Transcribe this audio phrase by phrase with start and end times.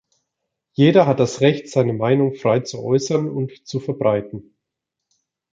[0.73, 4.55] Jeder hat das Recht, seine Meinung frei zu äußern und zu verbreiten.